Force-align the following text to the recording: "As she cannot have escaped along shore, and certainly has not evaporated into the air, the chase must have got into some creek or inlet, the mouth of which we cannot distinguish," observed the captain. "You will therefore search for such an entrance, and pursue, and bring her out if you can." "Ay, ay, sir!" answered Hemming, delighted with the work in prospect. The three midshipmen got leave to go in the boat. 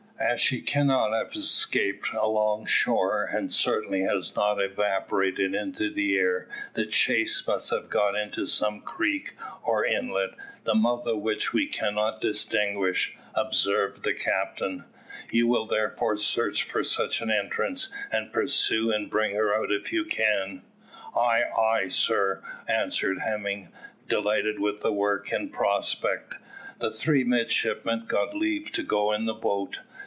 "As 0.23 0.39
she 0.39 0.61
cannot 0.61 1.13
have 1.13 1.33
escaped 1.33 2.13
along 2.13 2.67
shore, 2.67 3.23
and 3.23 3.51
certainly 3.51 4.01
has 4.01 4.35
not 4.35 4.61
evaporated 4.61 5.55
into 5.55 5.89
the 5.89 6.15
air, 6.15 6.47
the 6.75 6.85
chase 6.85 7.45
must 7.47 7.71
have 7.71 7.89
got 7.89 8.15
into 8.15 8.45
some 8.45 8.81
creek 8.81 9.31
or 9.63 9.83
inlet, 9.83 10.35
the 10.63 10.75
mouth 10.75 11.07
of 11.07 11.21
which 11.21 11.53
we 11.53 11.65
cannot 11.65 12.21
distinguish," 12.21 13.17
observed 13.33 14.03
the 14.03 14.13
captain. 14.13 14.85
"You 15.31 15.47
will 15.47 15.65
therefore 15.65 16.17
search 16.17 16.63
for 16.63 16.83
such 16.83 17.19
an 17.21 17.31
entrance, 17.31 17.89
and 18.11 18.31
pursue, 18.31 18.91
and 18.91 19.09
bring 19.09 19.33
her 19.35 19.55
out 19.55 19.71
if 19.71 19.91
you 19.91 20.05
can." 20.05 20.61
"Ay, 21.15 21.45
ay, 21.59 21.87
sir!" 21.87 22.43
answered 22.69 23.19
Hemming, 23.21 23.69
delighted 24.07 24.59
with 24.59 24.81
the 24.81 24.93
work 24.93 25.33
in 25.33 25.49
prospect. 25.49 26.35
The 26.77 26.91
three 26.91 27.23
midshipmen 27.23 28.05
got 28.07 28.37
leave 28.37 28.71
to 28.73 28.83
go 28.83 29.11
in 29.11 29.25
the 29.25 29.33
boat. 29.33 29.79